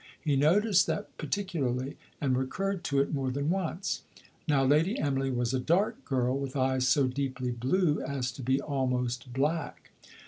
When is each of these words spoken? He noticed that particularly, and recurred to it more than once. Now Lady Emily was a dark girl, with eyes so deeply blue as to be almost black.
He 0.19 0.35
noticed 0.35 0.87
that 0.87 1.15
particularly, 1.19 1.95
and 2.19 2.35
recurred 2.35 2.83
to 2.85 2.99
it 3.01 3.13
more 3.13 3.29
than 3.29 3.51
once. 3.51 4.01
Now 4.47 4.65
Lady 4.65 4.97
Emily 4.97 5.29
was 5.29 5.53
a 5.53 5.59
dark 5.59 6.03
girl, 6.05 6.35
with 6.39 6.55
eyes 6.57 6.87
so 6.87 7.05
deeply 7.05 7.51
blue 7.51 8.01
as 8.01 8.31
to 8.31 8.41
be 8.41 8.59
almost 8.59 9.31
black. 9.31 9.91